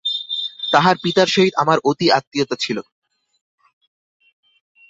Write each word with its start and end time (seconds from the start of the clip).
তাহার 0.73 0.95
পিতার 1.03 1.27
সহিত 1.27 1.53
আমার 1.57 1.77
অতি 1.83 2.07
আত্মীয়তা 2.11 2.55
ছিল। 2.55 2.77